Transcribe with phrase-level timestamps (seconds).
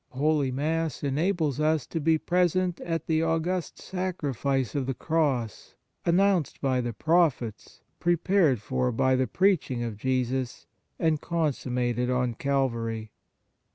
[0.13, 5.75] Holy Mass enables us to be present at the august Sacrifice of the Cross,
[6.07, 10.65] announced by the Prophets, pre pared for by the preaching of Jesus,
[10.97, 13.11] and consummated on Calvary.